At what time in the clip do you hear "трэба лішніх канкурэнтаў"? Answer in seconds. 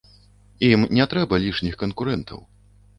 1.13-2.47